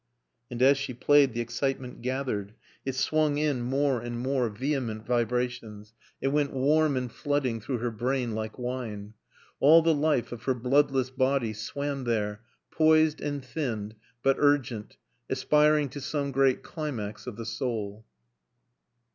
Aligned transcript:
And 0.49 0.63
as 0.63 0.79
she 0.79 0.95
played 0.95 1.35
the 1.35 1.41
excitement 1.41 2.01
gathered; 2.01 2.55
it 2.83 2.95
swung 2.95 3.37
in 3.37 3.61
more 3.61 4.01
and 4.01 4.17
more 4.17 4.49
vehement 4.49 5.05
vibrations; 5.05 5.93
it 6.19 6.29
went 6.29 6.51
warm 6.53 6.97
and 6.97 7.11
flooding 7.11 7.61
through 7.61 7.77
her 7.77 7.91
brain 7.91 8.33
like 8.33 8.57
wine. 8.57 9.13
All 9.59 9.83
the 9.83 9.93
life 9.93 10.31
of 10.31 10.45
her 10.45 10.55
bloodless 10.55 11.11
body 11.11 11.53
swam 11.53 12.05
there, 12.05 12.41
poised 12.71 13.21
and 13.21 13.45
thinned, 13.45 13.93
but 14.23 14.37
urgent, 14.39 14.97
aspiring 15.29 15.87
to 15.89 16.01
some 16.01 16.31
great 16.31 16.63
climax 16.63 17.27
of 17.27 17.35
the 17.35 17.45
soul. 17.45 18.03